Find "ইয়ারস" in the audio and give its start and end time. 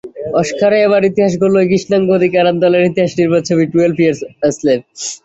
4.01-4.19